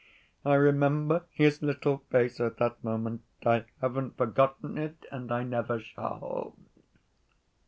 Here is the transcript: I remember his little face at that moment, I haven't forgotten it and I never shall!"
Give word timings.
I 0.43 0.55
remember 0.55 1.25
his 1.31 1.61
little 1.61 1.99
face 2.09 2.39
at 2.39 2.57
that 2.57 2.83
moment, 2.83 3.21
I 3.45 3.65
haven't 3.81 4.17
forgotten 4.17 4.75
it 4.79 5.05
and 5.11 5.31
I 5.31 5.43
never 5.43 5.79
shall!" 5.79 6.55